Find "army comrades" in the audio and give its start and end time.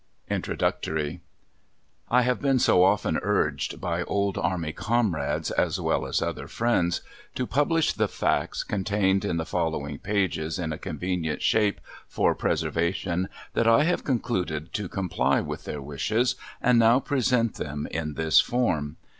4.35-5.51